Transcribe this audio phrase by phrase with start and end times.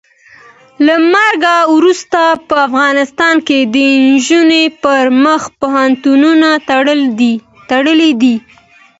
[0.85, 3.75] له مرګه وروسته په افغانستان کې د
[4.07, 6.49] نجونو پر مخ پوهنتونونه
[7.71, 8.35] تړلي دي.